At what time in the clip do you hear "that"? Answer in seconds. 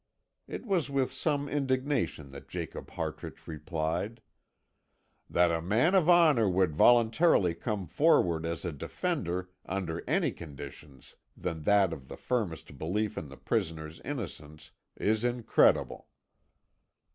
2.31-2.47, 5.29-5.51, 11.65-11.93